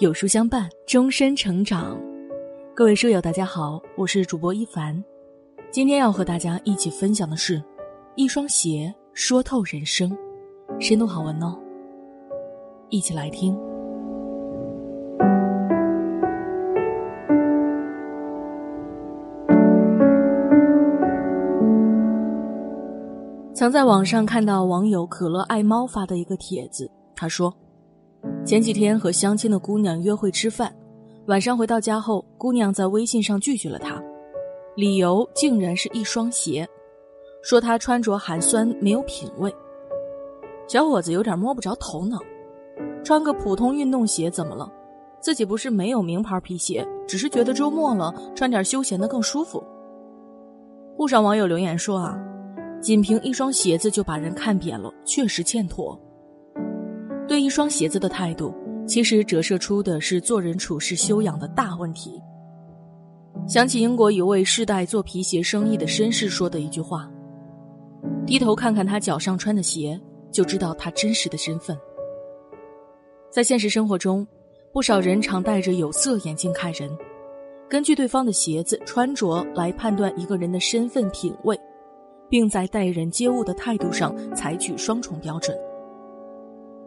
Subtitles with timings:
[0.00, 1.98] 有书相伴，终身成长。
[2.72, 5.02] 各位书友，大家好，我是主播一凡。
[5.72, 7.60] 今天要和大家一起分享的是，
[8.14, 10.16] 一双鞋说透人生，
[10.78, 11.58] 深度好文哦。
[12.90, 13.58] 一起来听。
[23.52, 27.52] 曾在网上看到网友可乐爱猫发的一个帖子，他说。
[28.44, 30.74] 前几天和相亲的姑娘约会吃饭，
[31.26, 34.02] 晚上回到家后，姑娘在微信上拒绝了他，
[34.76, 36.66] 理由竟然是一双鞋，
[37.42, 39.54] 说他穿着寒酸没有品味。
[40.66, 42.18] 小伙子有点摸不着头脑，
[43.04, 44.70] 穿个普通运动鞋怎么了？
[45.20, 49.62] 自己不是没有名牌皮鞋，只是觉得周末了穿点休闲的更舒服。
[50.96, 52.18] 不少网友留言说啊，
[52.80, 55.98] 仅凭一双鞋子就把人看扁了，确实欠妥。
[57.28, 58.54] 对一双鞋子的态度，
[58.86, 62.20] 其实折射出的是做人处事修养的大问题。
[63.46, 67.08] 想起英国一位世代做皮鞋生意的绅士说的一句话
[68.26, 70.00] ：“低头看看他脚上穿的鞋，
[70.32, 71.78] 就知道他真实的身份。”
[73.30, 74.26] 在现实生活中，
[74.72, 76.90] 不少人常戴着有色眼镜看人，
[77.68, 81.58] 根据对方的鞋子穿着来判断一个人的身份品味，
[82.30, 85.54] 并在待人接物的态度上采取双重标准。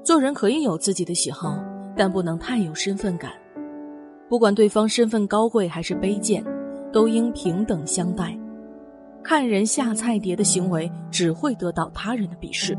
[0.03, 1.57] 做人可以有自己的喜好，
[1.95, 3.31] 但不能太有身份感。
[4.27, 6.43] 不管对方身份高贵还是卑贱，
[6.91, 8.37] 都应平等相待。
[9.23, 12.75] 看人下菜碟的行为只会得到他人的鄙视。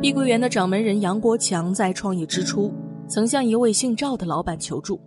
[0.00, 2.72] 碧桂园的掌门人杨国强在创业之初，
[3.08, 5.00] 曾向一位姓赵的老板求助：“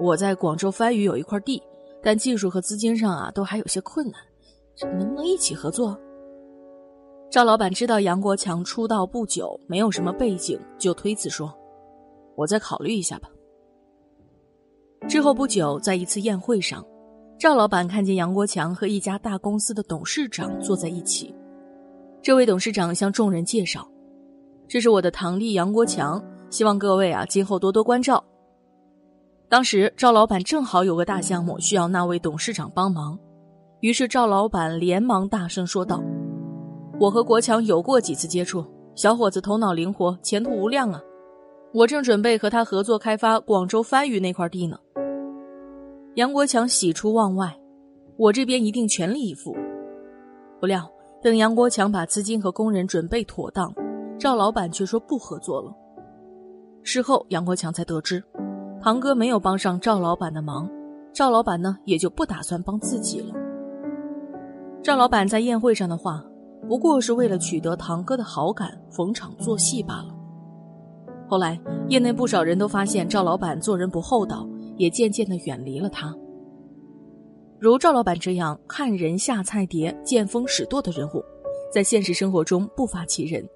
[0.00, 1.62] 我在广州番禺有一块地，
[2.02, 4.20] 但技术和资金上啊都还有些困难，
[4.98, 5.96] 能不能一起合作？”
[7.30, 11.54] 赵老板知道杨国强出道不久，没有什么背景，就推辞说
[12.34, 13.30] ：“我再考虑一下吧。”
[15.08, 16.84] 之后不久，在一次宴会上，
[17.38, 21.32] 赵老板看见杨国强和一家大公司的董事长坐在一起。
[22.20, 23.86] 这位董事长向众人介绍
[24.66, 28.22] ：“这是我的堂弟杨国强，希望各位啊今后多多关照。”
[29.48, 33.16] 当时赵老板正好有个大项目需要那位董事长帮忙，
[33.78, 36.02] 于是赵老板连忙大声说道。
[37.00, 38.62] 我和国强有过几次接触，
[38.94, 41.00] 小伙子头脑灵活，前途无量啊！
[41.72, 44.76] 我正准备和他合作开发广州番禺那块地呢。
[46.16, 47.58] 杨国强喜出望外，
[48.18, 49.56] 我这边一定全力以赴。
[50.60, 50.86] 不料，
[51.22, 53.74] 等杨国强把资金和工人准备妥当，
[54.18, 55.74] 赵老板却说不合作了。
[56.82, 58.22] 事后，杨国强才得知，
[58.78, 60.68] 堂哥没有帮上赵老板的忙，
[61.14, 63.34] 赵老板呢也就不打算帮自己了。
[64.82, 66.22] 赵老板在宴会上的话。
[66.68, 70.14] 不过是为了取得堂哥的好感，逢场作戏罢了。
[71.28, 76.14] 后来，业内不少人都发现赵老板做人不厚道，也渐渐的远离了他。
[77.58, 81.22] 如赵老板这样看人下菜碟、见风使舵的人物，
[81.72, 83.46] 在现实生活中不乏其人。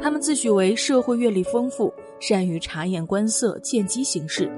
[0.00, 4.50] 他们自诩为社会阅历丰富，善于察言观色、见机行事，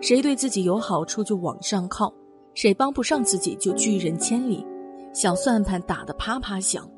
[0.00, 2.12] 谁对自己有好处就往上靠，
[2.54, 4.66] 谁帮不上自己就拒人千里，
[5.12, 6.88] 小算盘打得啪啪响。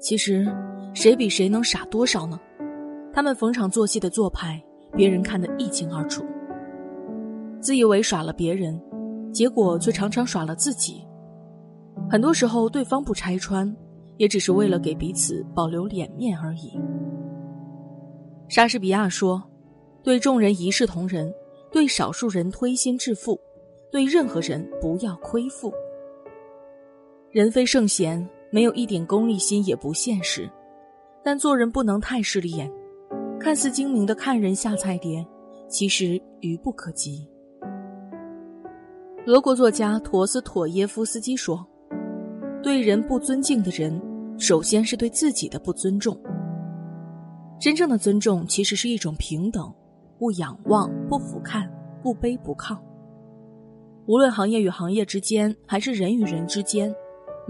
[0.00, 0.46] 其实，
[0.94, 2.40] 谁比谁能傻多少呢？
[3.12, 4.62] 他们逢场作戏的做派，
[4.92, 6.24] 别人看得一清二楚。
[7.60, 8.80] 自以为耍了别人，
[9.32, 11.04] 结果却常常耍了自己。
[12.08, 13.76] 很多时候，对方不拆穿，
[14.16, 16.80] 也只是为了给彼此保留脸面而已。
[18.48, 19.42] 莎士比亚说
[20.02, 21.32] ：“对众人一视同仁，
[21.70, 23.38] 对少数人推心置腹，
[23.92, 25.72] 对任何人不要亏负。”
[27.32, 28.28] 人非圣贤。
[28.52, 30.50] 没有一点功利心也不现实，
[31.22, 32.68] 但做人不能太势利眼，
[33.38, 35.24] 看似精明的看人下菜碟，
[35.68, 37.24] 其实愚不可及。
[39.28, 41.64] 俄国作家陀思妥耶夫斯基说
[42.60, 44.02] ：“对人不尊敬的人，
[44.36, 46.20] 首先是对自己的不尊重。
[47.60, 49.72] 真正的尊重其实是一种平等，
[50.18, 51.70] 不仰望，不俯瞰，
[52.02, 52.76] 不卑不亢。
[54.06, 56.92] 无论行业与行业之间，还是人与人之间。”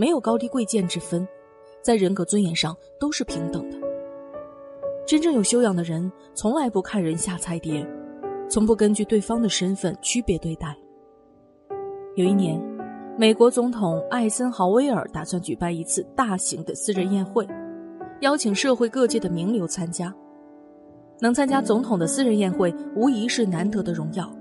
[0.00, 1.28] 没有高低贵贱之分，
[1.82, 3.76] 在人格尊严上都是平等的。
[5.06, 7.86] 真正有修养的人，从来不看人下菜碟，
[8.48, 10.74] 从不根据对方的身份区别对待。
[12.14, 12.58] 有一年，
[13.18, 17.46] 美国总统艾森豪威尔打算举办一次大型的私人宴会，
[18.22, 20.10] 邀请社会各界的名流参加。
[21.20, 24.34] 能参加总统的私人宴会，无疑是难得的荣耀。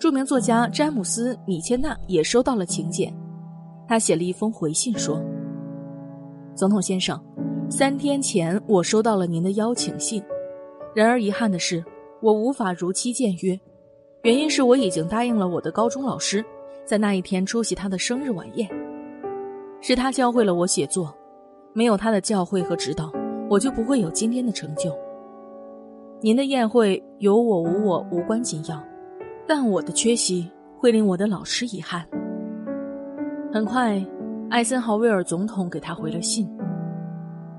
[0.00, 3.21] 著名作家詹姆斯·米切纳也收到了请柬。
[3.92, 5.22] 他写了一封回信说
[6.56, 7.22] ：“总统先生，
[7.68, 10.24] 三天前我收到了您的邀请信，
[10.94, 11.84] 然而遗憾的是，
[12.22, 13.60] 我无法如期见约，
[14.22, 16.42] 原因是我已经答应了我的高中老师，
[16.86, 18.66] 在那一天出席他的生日晚宴。
[19.82, 21.14] 是他教会了我写作，
[21.74, 23.12] 没有他的教诲和指导，
[23.50, 24.90] 我就不会有今天的成就。
[26.22, 28.82] 您的宴会有我无我无关紧要，
[29.46, 32.08] 但我的缺席会令我的老师遗憾。
[33.52, 34.02] 很快，
[34.48, 36.48] 艾森豪威尔总统给他回了信。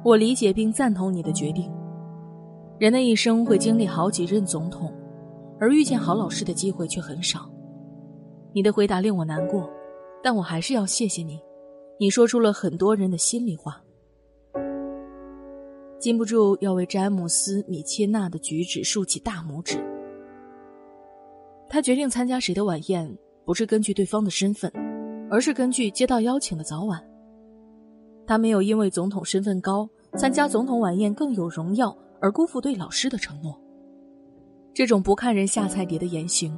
[0.04, 1.72] 我理解并赞同你的决定。
[2.80, 4.92] 人的一生会经历好几任总统，
[5.60, 7.48] 而遇见好老师的机会却很少。
[8.54, 9.70] 你的回答令我难过，
[10.24, 11.40] 但我还是要谢谢你。
[12.00, 13.80] 你说出了很多人的心里话。
[16.00, 19.78] 禁不住要为詹姆斯·米切纳的举止竖起大拇指。
[21.70, 24.74] 他决定参加谁的晚宴，不是根据对方的身份，
[25.34, 27.04] 而是根据接到邀请的早晚。
[28.28, 33.60] 他没有因为总统身份高，参加总统晚宴更有荣耀而辜负对老师的承诺。
[34.76, 36.56] 这种不看人下菜碟的言行，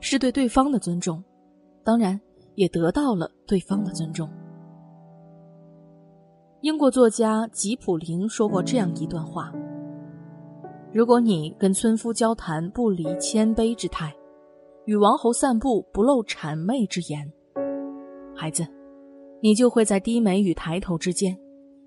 [0.00, 1.24] 是对对方的尊重，
[1.82, 2.20] 当然
[2.56, 4.28] 也得到了对方的尊重。
[6.60, 9.50] 英国作家吉普林说过这样一段话
[10.92, 14.14] ：“如果你跟村夫交谈不离谦卑之态，
[14.84, 17.26] 与王侯散步不露谄媚之言，
[18.40, 18.66] 孩子，
[19.42, 21.36] 你就会在低眉与抬头之间，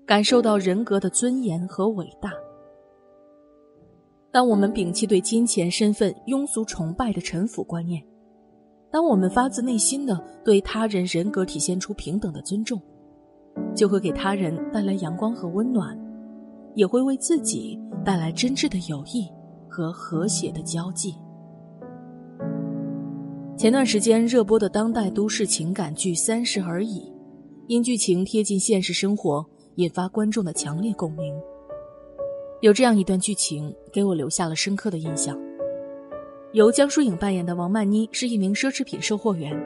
[0.06, 2.30] 感受到人格的尊严和伟大。
[4.30, 8.00] 当我们摒弃对金钱、身份、庸俗崇拜的臣服观念，
[8.88, 12.80] 当我们发自内心的对他人人格体现出平等的尊重。”
[13.74, 15.98] 就会给他人带来阳光和温暖，
[16.74, 19.28] 也会为自己带来真挚的友谊
[19.68, 21.16] 和和谐的交际。
[23.56, 27.00] 前段时间热播的当代都市情感剧《三十而已》，
[27.68, 29.46] 因剧情贴近现实生活，
[29.76, 31.32] 引发观众的强烈共鸣。
[32.62, 35.38] 有这样一段剧情给我留下了深刻的印象：
[36.52, 39.56] 由江疏影扮演的王曼妮是一名奢侈品售货员，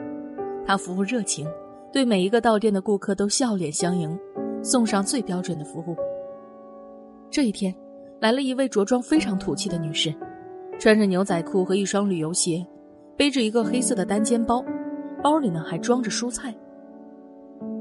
[0.67, 1.47] 她服务热情。
[1.91, 4.15] 对每一个到店的顾客都笑脸相迎，
[4.61, 5.95] 送上最标准的服务。
[7.31, 7.75] 这一天，
[8.19, 10.13] 来了一位着装非常土气的女士，
[10.79, 12.63] 穿着牛仔裤和一双旅游鞋，
[13.19, 14.63] 背着一个黑色的单肩包，
[15.21, 16.55] 包里呢还装着蔬菜。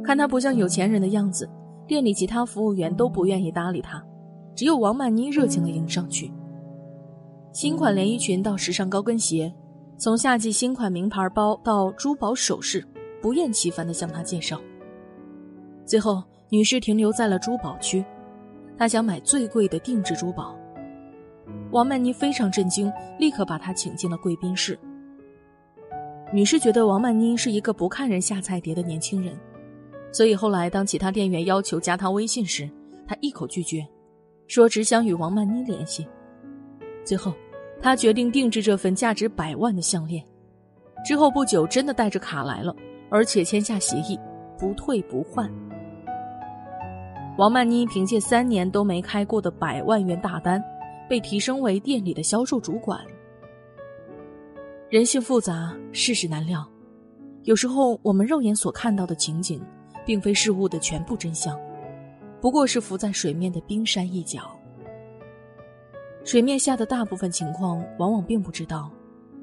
[0.03, 1.49] 看她不像有钱人的样子，
[1.87, 4.05] 店里其他服务员都不愿意搭理她，
[4.57, 6.29] 只有王曼妮热情地迎上去。
[7.53, 9.55] 新款连衣裙到时尚高跟鞋，
[9.97, 12.85] 从夏季新款名牌包到珠宝首饰。
[13.21, 14.61] 不厌其烦地向他介绍。
[15.85, 18.05] 最后，女士停留在了珠宝区，
[18.77, 20.57] 她想买最贵的定制珠宝。
[21.73, 24.79] 王曼妮非常震惊，立刻把她请进了贵宾室。
[26.31, 29.35] 女士觉得王曼妮是一个不看人下菜碟的年轻人，
[30.13, 32.69] 所以后来当其他店员要求加她微信时，
[33.07, 33.87] 她一口拒绝，
[34.47, 36.07] 说只想与王曼妮联系。
[37.03, 37.33] 最后，
[37.81, 40.23] 她决定定制这份价值百万的项链。
[41.07, 42.75] 之后不久，真的带着卡来了。
[43.11, 44.19] 而且签下协议，
[44.59, 45.51] 不退不换。
[47.39, 50.63] 王曼妮凭借三年都没开过的百万元大单，
[51.09, 53.01] 被提升为店里的销售主管。
[54.91, 56.67] 人性复杂，世事难料，
[57.43, 59.61] 有时候我们肉眼所看到的情景，
[60.07, 61.61] 并非事物的全部真相，
[62.41, 64.51] 不过是浮在水面的冰山一角。
[66.25, 68.91] 水面下的大部分情况，往往并不知道。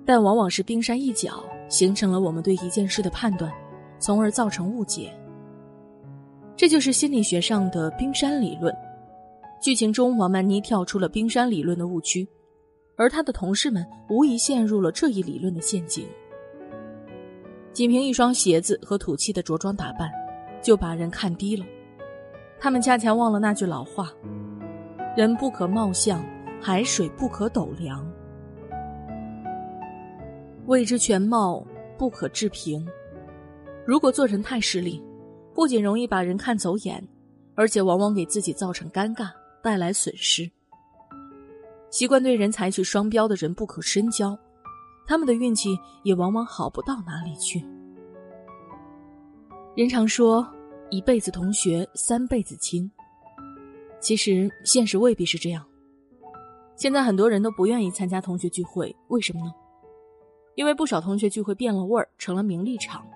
[0.03, 3.53] 但往往是冰山一角形成了我们对一件事的判断，
[3.99, 5.13] 从而造成误解。
[6.55, 8.75] 这就是心理学上的冰山理论。
[9.61, 12.27] 剧情中，王曼妮跳出了冰山理论的误区，
[12.95, 16.07] 而他的同事们无疑陷入了这一理论的陷阱。
[17.73, 20.09] 仅凭一双鞋子和土气的着装打扮，
[20.61, 21.65] 就把人看低了。
[22.57, 24.09] 他们恰恰忘了那句老话
[25.17, 26.25] ：“人不可貌相，
[26.61, 28.09] 海水不可斗量。”
[30.67, 31.63] 未知全貌，
[31.97, 32.87] 不可置评。
[33.85, 35.03] 如果做人太势利，
[35.53, 37.05] 不仅容易把人看走眼，
[37.55, 39.29] 而且往往给自己造成尴尬，
[39.61, 40.49] 带来损失。
[41.95, 44.37] 习惯对人采取双标的人不可深交，
[45.07, 47.65] 他们的运气也往往好不到哪里去。
[49.77, 50.45] 人常说
[50.89, 52.91] 一辈子同学，三辈子亲，
[54.01, 55.65] 其实现实未必是这样。
[56.75, 59.53] 现在很多人都不愿意参加同学聚会，为什么呢？
[60.55, 63.07] 因为不少同学聚会变了味儿，成了名利场。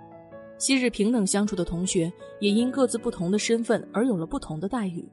[0.57, 2.09] 昔日平等相处的同学，
[2.39, 5.05] 也因各自不同的身份而有了不同的待遇。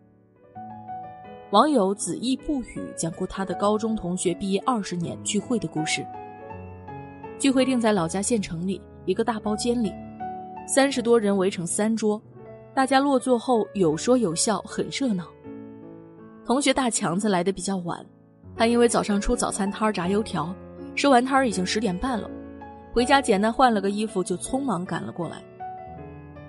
[1.50, 6.04] 网友子意不语讲过他的高中同学毕业二十年聚会的故事。
[7.38, 9.94] 聚会定在老家县城里一个大包间里，
[10.66, 12.20] 三十多人围成三桌，
[12.74, 15.24] 大家落座后有说有笑，很热闹。
[16.44, 18.04] 同学大强子来的比较晚，
[18.56, 20.52] 他因为早上出早餐摊炸油条，
[20.96, 22.28] 收完摊已经十点半了，
[22.92, 25.40] 回家简单换了个衣服就匆忙赶了过来。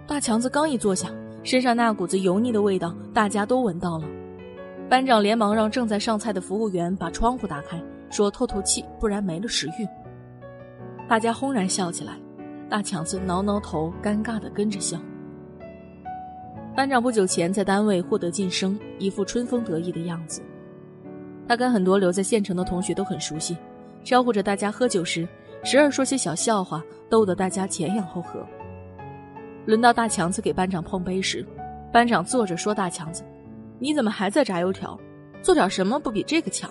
[0.08, 1.12] 大强子刚一坐下，
[1.44, 4.08] 身上那股子油腻的味道大家都闻到了。
[4.90, 7.78] 班长连忙让正在上菜的服务员把窗户打开，
[8.10, 9.86] 说透透气，不然没了食欲。
[11.10, 12.14] 大家轰然笑起来，
[12.70, 14.98] 大强子挠挠头，尴尬的跟着笑。
[16.74, 20.42] 班长不久前在单位获得晋升，一副春风得意的样子。
[21.50, 23.58] 他跟很多留在县城的同学都很熟悉，
[24.06, 25.28] 招呼着大家喝酒时，
[25.66, 28.40] 时而说些小笑话，逗得大家前仰后合。
[29.66, 31.46] 轮到大强子给班长碰杯时，
[31.92, 33.22] 班长坐着说：“大强子，
[33.80, 35.00] 你怎么还在炸油条？
[35.42, 36.70] 做点什么不比这个强？”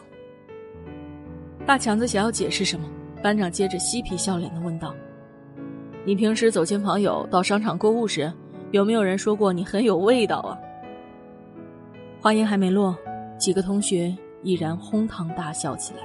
[1.67, 2.89] 大强子想要解释什么。
[3.23, 4.95] 班长接着嬉皮笑脸的问道
[6.05, 8.33] ：“你平时走亲访友、到商场购物时，
[8.71, 10.57] 有没有人说过你很有味道啊？”
[12.21, 12.97] 话音还没落，
[13.37, 16.01] 几个同学已然哄堂大笑起来。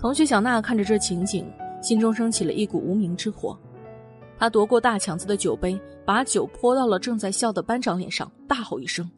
[0.00, 1.46] 同学小娜看着这情景，
[1.80, 3.56] 心中升起了一股无名之火。
[4.38, 9.10] 他夺过大强子的酒杯，把酒泼到了正在笑的班长脸上，大吼一声：“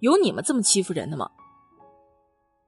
[0.00, 1.30] 有你们这么欺负人的吗？”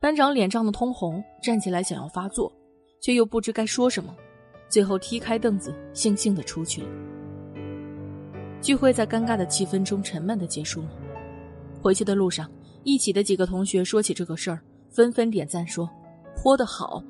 [0.00, 2.52] 班长脸涨得通红，站起来想要发作，
[3.00, 4.14] 却又不知该说什么，
[4.68, 6.88] 最后踢开凳子，悻悻的出去了。
[8.60, 10.88] 聚会在尴尬的气氛中沉闷的结束了。
[11.80, 12.50] 回去的路上，
[12.84, 15.90] 一起的几个同学说起这个事儿，纷纷点赞说
[16.36, 17.02] ：“泼得好。”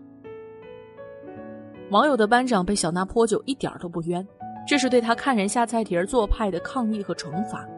[1.91, 4.27] 网友的班长被小娜泼酒一点都不冤，
[4.67, 7.69] 这是对他看人下菜碟做派的抗议和惩罚。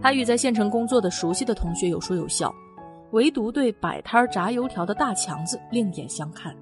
[0.00, 2.54] 他与在县城工作的熟悉的同学有说有笑。
[3.12, 6.54] 唯独对摆摊炸油条的大强子另眼相看，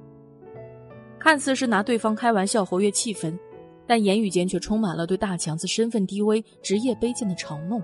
[1.18, 3.36] 看似是拿对方开玩笑活跃气氛，
[3.84, 7.82] 但言语间却充满了对大强子身份低微、职业卑贱的嘲弄。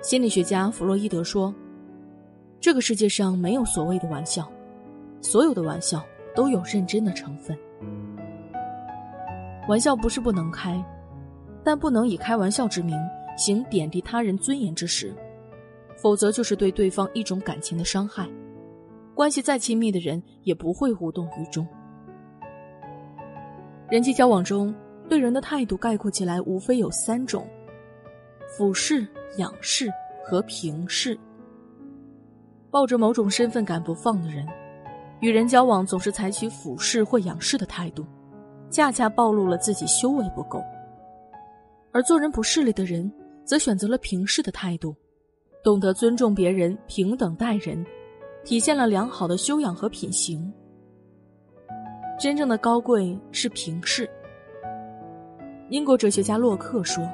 [0.00, 1.54] 心理学家弗洛伊德说
[2.58, 4.50] ：“这个世界上没有所谓的玩笑，
[5.20, 6.02] 所有的玩笑
[6.34, 7.54] 都有认真的成分。
[9.68, 10.82] 玩笑不是不能开，
[11.62, 12.96] 但不能以开玩笑之名
[13.36, 15.14] 行贬低他人尊严之实。”
[16.02, 18.26] 否则就是对对方一种感情的伤害，
[19.14, 21.68] 关系再亲密的人也不会无动于衷。
[23.90, 24.74] 人际交往中，
[25.10, 27.46] 对人的态度概括起来无非有三种：
[28.56, 29.92] 俯视、仰视
[30.24, 31.18] 和平视。
[32.70, 34.46] 抱着某种身份感不放的人，
[35.20, 38.06] 与人交往总是采取俯视或仰视的态度，
[38.70, 40.60] 恰恰暴露了自己修为不够；
[41.92, 43.10] 而做人不势利的人，
[43.44, 44.94] 则选择了平视的态度。
[45.62, 47.84] 懂得尊重别人，平等待人，
[48.44, 50.50] 体现了良好的修养和品行。
[52.18, 54.08] 真正的高贵是平视。
[55.68, 57.06] 英国哲学家洛克说：“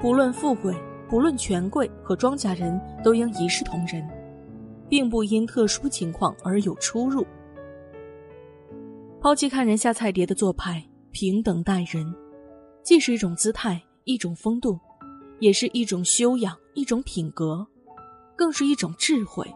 [0.00, 0.74] 不论富贵，
[1.08, 4.02] 不论权贵和庄稼人，都应一视同仁，
[4.88, 7.26] 并不因特殊情况而有出入。
[9.20, 12.14] 抛弃看人下菜碟的做派，平等待人，
[12.82, 14.78] 既是一种姿态，一种风度。”
[15.40, 17.66] 也是一种修养，一种品格，
[18.36, 19.46] 更是一种智慧，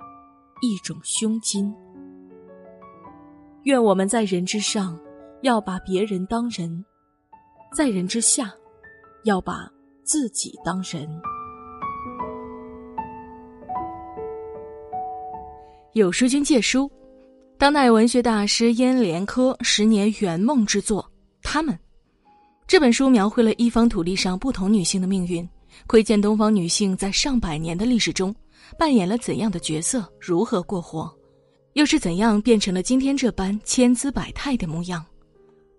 [0.62, 1.74] 一种胸襟。
[3.64, 4.98] 愿我们在人之上，
[5.42, 6.82] 要把别人当人；
[7.76, 8.50] 在人之下，
[9.24, 9.70] 要把
[10.04, 11.06] 自己当人。
[15.92, 16.90] 有书君借书，
[17.56, 21.00] 当代文学大师燕连科十年圆梦之作
[21.40, 21.72] 《他们》
[22.66, 25.48] 这本书，描绘了一方土地上不同女性的命运。
[25.86, 28.34] 窥见东方女性在上百年的历史中
[28.78, 31.12] 扮演了怎样的角色，如何过活，
[31.74, 35.04] 又是怎样变成了今天这般千姿百态的模样。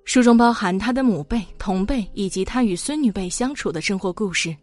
[0.05, 4.55] 书中包含她的母辈、同辈以及她与孙女辈相处的生活故事。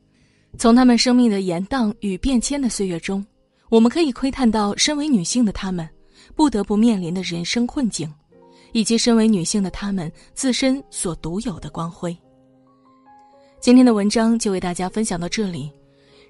[0.58, 3.24] 从她们生命的延宕与变迁的岁月中，
[3.68, 5.88] 我们可以窥探到身为女性的她们
[6.34, 8.12] 不得不面临的人生困境，
[8.72, 12.16] 以及身为女性的她们自身所独有的光辉。
[13.60, 15.70] 今天的文章就为大家分享到这里。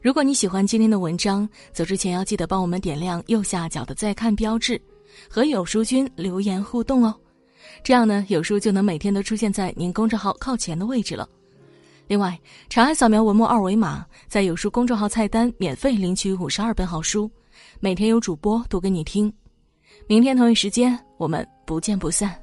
[0.03, 4.81] 如果你喜欢今天的文章，走之前要记得帮我们点亮右下角的再看标志，
[5.31, 7.15] 和有书君留言互动哦。
[7.85, 11.29] 这样呢，有书就能每天都出现在您公众号靠前的位置了。
[12.09, 17.31] 另外，长按扫描文末二维码，在有书公众号菜单免费领取五十二本好书，
[17.79, 19.33] 每天有主播读给你听。
[20.09, 22.42] 明天同一时间，我们不见不散。